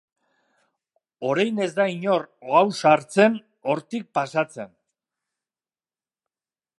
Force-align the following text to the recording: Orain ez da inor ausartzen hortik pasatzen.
Orain 1.33 1.59
ez 1.65 1.67
da 1.79 1.85
inor 1.95 2.25
ausartzen 2.61 3.37
hortik 3.73 4.09
pasatzen. 4.19 4.73